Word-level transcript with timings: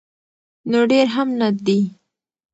نو 0.71 0.79
ډیر 0.91 1.05
هم 1.15 1.27
نه 1.39 1.47
دي. 1.65 1.79